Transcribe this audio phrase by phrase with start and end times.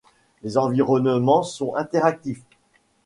[0.41, 2.41] Les environnements sont interactifs.